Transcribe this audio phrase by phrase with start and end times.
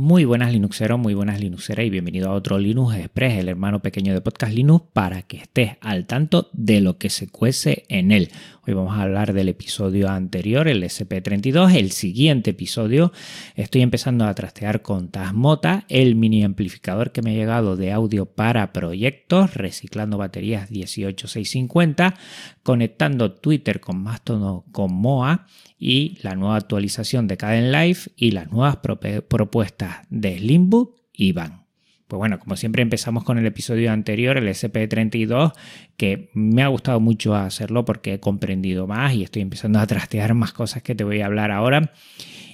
[0.00, 4.14] Muy buenas Linuxeros, muy buenas Linuxeras y bienvenido a otro Linux Express, el hermano pequeño
[4.14, 8.30] de Podcast Linux, para que estés al tanto de lo que se cuece en él.
[8.68, 13.12] Hoy vamos a hablar del episodio anterior, el SP32, el siguiente episodio.
[13.54, 18.26] Estoy empezando a trastear con Tasmota, el mini amplificador que me ha llegado de audio
[18.26, 22.14] para proyectos, reciclando baterías 18650,
[22.62, 25.46] conectando Twitter con Mastodon con Moa
[25.78, 31.67] y la nueva actualización de Caden Life y las nuevas propuestas de Slimbook y Van.
[32.08, 35.52] Pues bueno, como siempre empezamos con el episodio anterior, el SP32,
[35.98, 40.32] que me ha gustado mucho hacerlo porque he comprendido más y estoy empezando a trastear
[40.32, 41.92] más cosas que te voy a hablar ahora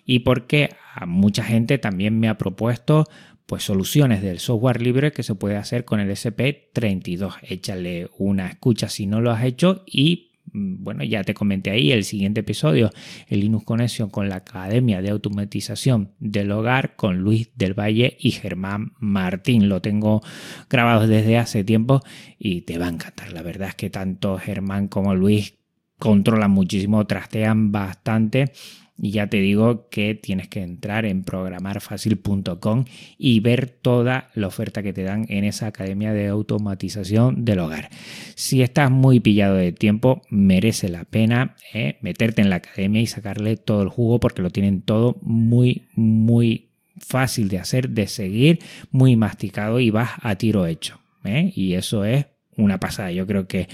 [0.05, 3.07] y porque a mucha gente también me ha propuesto
[3.47, 7.37] pues soluciones del software libre que se puede hacer con el SP32.
[7.43, 12.05] Échale una escucha si no lo has hecho y bueno, ya te comenté ahí el
[12.05, 12.91] siguiente episodio,
[13.29, 18.31] el Linux Connection con la Academia de Automatización del Hogar con Luis del Valle y
[18.31, 19.69] Germán Martín.
[19.69, 20.23] Lo tengo
[20.71, 22.03] grabado desde hace tiempo
[22.39, 23.33] y te va a encantar.
[23.33, 25.59] La verdad es que tanto Germán como Luis
[25.99, 28.53] controlan muchísimo, trastean bastante
[28.97, 32.85] y ya te digo que tienes que entrar en programarfacil.com
[33.19, 37.91] y ver toda la oferta que te dan en esa academia de automatización del hogar.
[38.37, 43.07] Si estás muy pillado de tiempo, merece la pena eh, meterte en la academia y
[43.07, 48.61] sacarle todo el jugo porque lo tienen todo muy, muy fácil de hacer, de seguir,
[48.91, 51.01] muy masticado y vas a tiro hecho.
[51.25, 51.53] ¿eh?
[51.57, 52.27] Y eso es
[52.57, 53.13] una pasada.
[53.13, 53.69] Yo creo que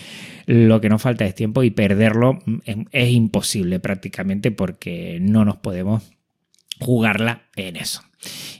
[0.46, 6.10] lo que nos falta es tiempo y perderlo es, imposible prácticamente porque no nos podemos
[6.78, 8.02] jugarla en eso.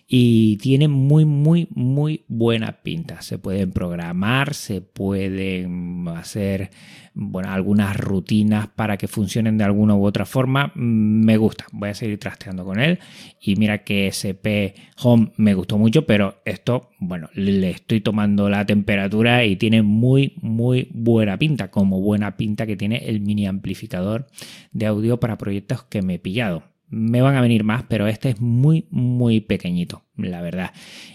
[0.07, 3.23] y tiene muy, muy, muy buena pinta.
[3.23, 6.71] Se pueden programar, se pueden hacer
[7.19, 10.71] bueno, algunas rutinas para que funcionen de alguna u otra forma.
[10.75, 12.99] Me gusta, voy a seguir trasteando con él.
[13.41, 18.67] Y mira que SP Home me gustó mucho, pero esto, bueno, le estoy tomando la
[18.67, 24.27] temperatura y tiene muy, muy buena pinta, como buena pinta que tiene el mini amplificador
[24.73, 26.76] de audio para proyectos que me he pillado.
[26.89, 30.73] Me van a venir más, pero este es muy, muy pequeñito, la verdad.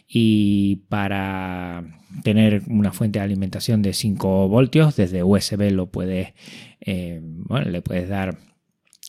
[0.08, 1.84] Y para
[2.24, 6.34] tener una fuente de alimentación de 5 voltios, desde USB lo puedes,
[6.82, 8.38] eh, bueno, le puedes dar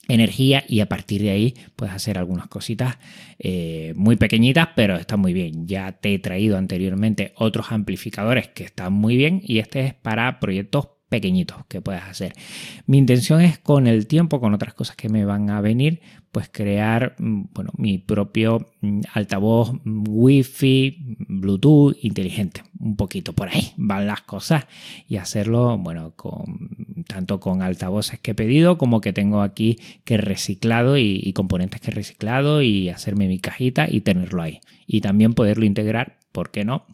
[0.09, 2.99] energía y a partir de ahí puedes hacer algunas cositas
[3.39, 8.65] eh, muy pequeñitas pero está muy bien ya te he traído anteriormente otros amplificadores que
[8.65, 12.33] están muy bien y este es para proyectos pequeñitos que puedas hacer.
[12.87, 16.01] Mi intención es con el tiempo, con otras cosas que me van a venir,
[16.33, 22.63] pues crear mm, bueno, mi propio mm, altavoz mm, Wi-Fi, Bluetooth inteligente.
[22.81, 24.65] Un poquito por ahí van las cosas
[25.07, 30.17] y hacerlo, bueno, con, tanto con altavoces que he pedido como que tengo aquí que
[30.17, 34.61] reciclado y, y componentes que he reciclado y hacerme mi cajita y tenerlo ahí.
[34.87, 36.87] Y también poderlo integrar, ¿por qué no?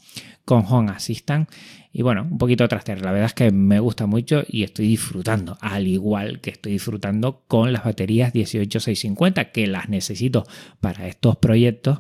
[0.45, 1.49] Con Home Assistant
[1.93, 3.01] y bueno, un poquito de trastear.
[3.01, 7.43] La verdad es que me gusta mucho y estoy disfrutando, al igual que estoy disfrutando
[7.49, 10.47] con las baterías 18650, que las necesito
[10.81, 11.99] para estos proyectos,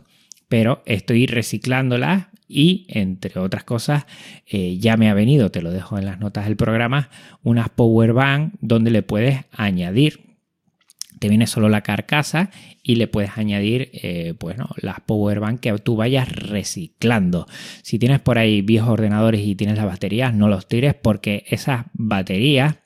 [0.48, 4.06] pero estoy reciclándolas y entre otras cosas
[4.46, 7.10] eh, ya me ha venido, te lo dejo en las notas del programa,
[7.42, 10.27] unas power bank donde le puedes añadir
[11.18, 12.50] te viene solo la carcasa
[12.82, 17.46] y le puedes añadir eh, pues, las power bank que tú vayas reciclando.
[17.82, 21.86] Si tienes por ahí viejos ordenadores y tienes las baterías, no los tires porque esas
[21.92, 22.76] baterías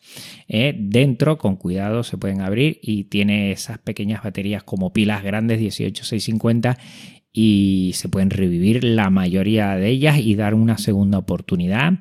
[0.48, 5.58] eh, dentro con cuidado se pueden abrir y tiene esas pequeñas baterías como pilas grandes
[5.58, 6.78] 18650
[7.32, 12.00] y se pueden revivir la mayoría de ellas y dar una segunda oportunidad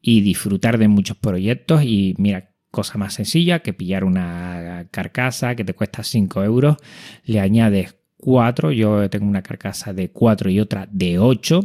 [0.00, 5.62] y disfrutar de muchos proyectos y mira cosa más sencilla que pillar una carcasa que
[5.64, 6.78] te cuesta 5 euros,
[7.24, 11.60] le añades 4, yo tengo una carcasa de 4 y otra de 8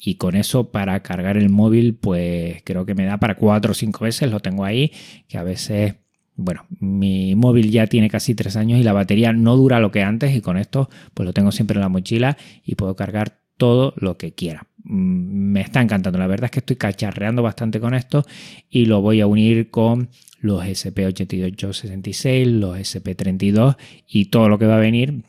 [0.00, 3.74] y con eso para cargar el móvil pues creo que me da para 4 o
[3.74, 4.92] 5 veces, lo tengo ahí,
[5.28, 5.94] que a veces,
[6.34, 10.02] bueno, mi móvil ya tiene casi 3 años y la batería no dura lo que
[10.02, 13.94] antes y con esto pues lo tengo siempre en la mochila y puedo cargar todo
[13.96, 14.66] lo que quiera.
[14.88, 18.24] Mm, me está encantando, la verdad es que estoy cacharreando bastante con esto
[18.70, 20.08] y lo voy a unir con
[20.40, 23.76] los SP8866, los SP32
[24.08, 25.22] y todo lo que va a venir.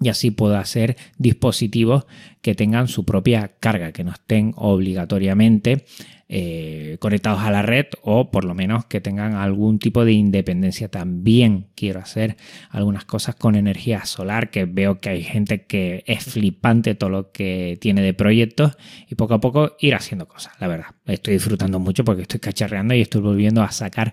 [0.00, 2.06] Y así puedo hacer dispositivos
[2.42, 5.84] que tengan su propia carga, que no estén obligatoriamente
[6.28, 10.88] eh, conectados a la red o por lo menos que tengan algún tipo de independencia.
[10.88, 12.36] También quiero hacer
[12.70, 17.30] algunas cosas con energía solar, que veo que hay gente que es flipante todo lo
[17.30, 18.76] que tiene de proyectos
[19.08, 20.86] y poco a poco ir haciendo cosas, la verdad.
[21.06, 24.12] Estoy disfrutando mucho porque estoy cacharreando y estoy volviendo a sacar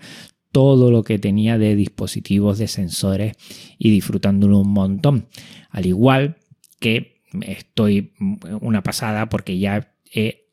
[0.53, 3.35] todo lo que tenía de dispositivos, de sensores
[3.77, 5.27] y disfrutándolo un montón.
[5.71, 6.37] Al igual
[6.79, 8.13] que estoy
[8.61, 10.47] una pasada porque ya he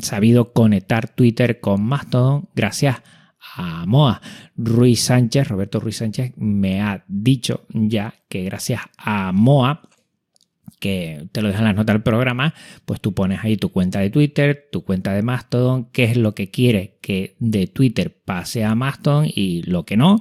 [0.00, 3.02] sabido conectar Twitter con Mastodon gracias
[3.56, 4.22] a Moa.
[4.56, 9.82] Ruiz Sánchez, Roberto Ruiz Sánchez, me ha dicho ya que gracias a Moa
[10.80, 12.54] que te lo dejan las notas del programa,
[12.86, 16.34] pues tú pones ahí tu cuenta de Twitter, tu cuenta de Mastodon, qué es lo
[16.34, 20.20] que quiere que de Twitter pase a Mastodon y lo que no,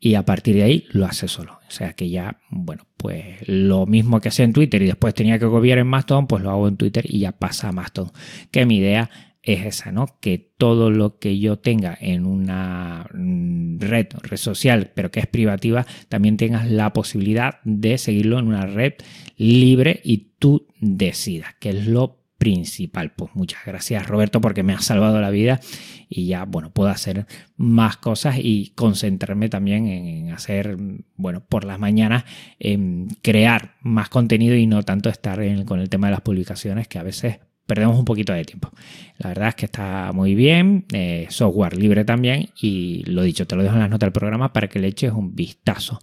[0.00, 1.58] y a partir de ahí lo hace solo.
[1.68, 5.38] O sea que ya, bueno, pues lo mismo que hacía en Twitter y después tenía
[5.38, 8.12] que copiar en Mastodon, pues lo hago en Twitter y ya pasa a Mastodon.
[8.50, 9.10] Que mi idea
[9.46, 10.06] es esa, ¿no?
[10.20, 15.26] Que todo lo que yo tenga en una mm, red, red social, pero que es
[15.26, 18.94] privativa, también tengas la posibilidad de seguirlo en una red
[19.36, 23.12] libre y tú decidas, que es lo principal.
[23.12, 25.60] Pues muchas gracias Roberto porque me ha salvado la vida
[26.08, 27.26] y ya, bueno, puedo hacer
[27.56, 30.76] más cosas y concentrarme también en hacer,
[31.16, 32.24] bueno, por las mañanas,
[32.58, 36.98] en crear más contenido y no tanto estar con el tema de las publicaciones que
[36.98, 38.70] a veces perdemos un poquito de tiempo.
[39.18, 43.56] La verdad es que está muy bien, eh, software libre también y lo dicho, te
[43.56, 46.00] lo dejo en las notas del programa para que le eches un vistazo.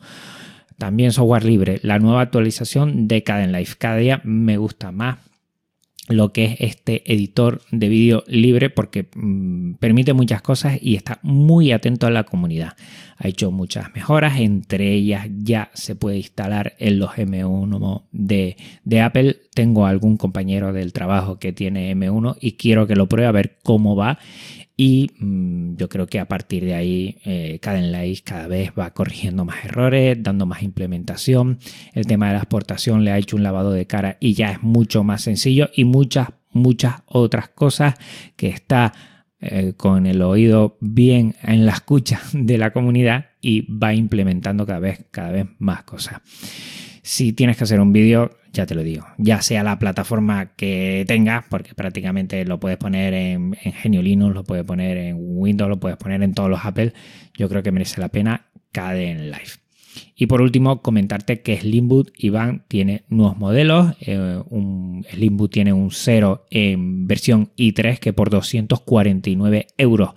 [0.77, 3.75] También software libre, la nueva actualización de Life.
[3.77, 5.17] Cada día me gusta más
[6.09, 11.19] lo que es este editor de vídeo libre porque mm, permite muchas cosas y está
[11.23, 12.75] muy atento a la comunidad.
[13.17, 19.01] Ha hecho muchas mejoras, entre ellas ya se puede instalar en los M1 de, de
[19.01, 19.37] Apple.
[19.53, 23.57] Tengo algún compañero del trabajo que tiene M1 y quiero que lo pruebe a ver
[23.63, 24.19] cómo va
[24.75, 29.45] y mm, yo creo que a partir de ahí eh, Live cada vez va corrigiendo
[29.45, 31.59] más errores, dando más implementación.
[31.93, 34.63] El tema de la exportación le ha hecho un lavado de cara y ya es
[34.63, 37.95] mucho más sencillo y muchas, muchas otras cosas
[38.35, 38.93] que está
[39.39, 44.79] eh, con el oído bien en la escucha de la comunidad y va implementando cada
[44.79, 46.21] vez, cada vez más cosas.
[47.01, 51.03] Si tienes que hacer un vídeo, ya te lo digo, ya sea la plataforma que
[51.07, 55.69] tengas, porque prácticamente lo puedes poner en, en Genio Linux, lo puedes poner en Windows,
[55.69, 56.93] lo puedes poner en todos los Apple,
[57.35, 59.63] yo creo que merece la pena en Live.
[60.15, 63.95] Y por último, comentarte que Slimboot Iván tiene nuevos modelos.
[64.01, 70.11] Eh, un, Slimboot tiene un 0 en versión i3 que por 249 euros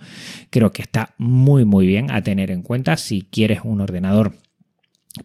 [0.49, 4.33] creo que está muy muy bien a tener en cuenta si quieres un ordenador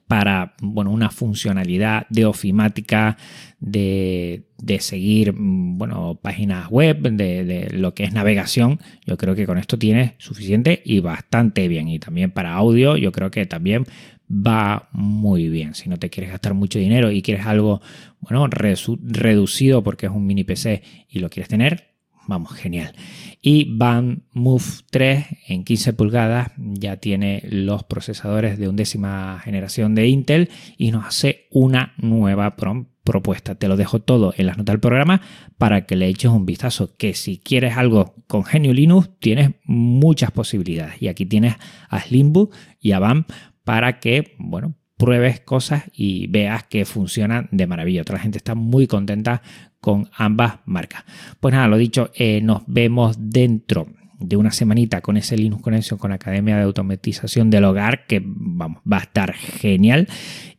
[0.06, 3.16] para bueno, una funcionalidad de ofimática,
[3.61, 4.44] de,
[4.80, 10.12] seguir bueno, páginas web, de, lo que es navegación, yo creo que con esto tienes
[10.18, 11.88] suficiente y bastante bien.
[11.88, 13.84] Y también para audio, yo creo que también
[14.30, 15.75] va muy bien.
[15.75, 17.80] Si no te quieres gastar mucho dinero y quieres algo
[18.20, 21.91] bueno, reducido porque es un mini PC y lo quieres tener,
[22.26, 22.94] vamos, genial.
[23.40, 30.08] Y Van Move 3 en 15 pulgadas ya tiene los procesadores de undécima generación de
[30.08, 33.54] Intel y nos hace una nueva propuesta.
[33.56, 35.20] Te lo dejo todo en las notas del programa
[35.58, 36.94] para que le eches un vistazo.
[36.96, 41.00] Que si quieres algo con Genio Linux, tienes muchas posibilidades.
[41.00, 41.56] Y aquí tienes
[41.88, 43.24] a Slimbook y a BAM
[43.64, 48.02] para que, bueno, pruebes cosas y veas que funcionan de maravilla.
[48.02, 49.42] Otra gente está muy contenta
[49.82, 51.04] con ambas marcas.
[51.40, 53.88] Pues nada, lo dicho, eh, nos vemos dentro
[54.20, 58.80] de una semanita con ese Linux Connection con Academia de Automatización del Hogar, que vamos,
[58.90, 60.08] va a estar genial.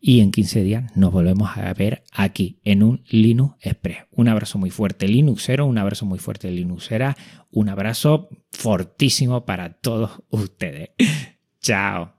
[0.01, 4.00] Y en 15 días nos volvemos a ver aquí en un Linux Express.
[4.12, 7.15] Un abrazo muy fuerte Linuxero, un abrazo muy fuerte Linuxera,
[7.50, 10.89] un abrazo fortísimo para todos ustedes.
[11.62, 12.12] Chao.